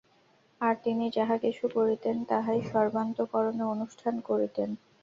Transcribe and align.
আর 0.61 0.75
তিনি 0.83 1.05
যাহা 1.11 1.35
কিছু 1.37 1.65
করিতেন, 1.75 2.15
তাহাই 2.25 2.59
সর্বান্তঃকরণে 2.71 3.63
অনুষ্ঠান 3.73 4.15
করিতেন। 4.21 4.69